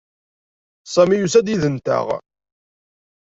Sami 0.93 1.15
yusa-d 1.17 1.47
yid-nteɣ. 1.49 2.07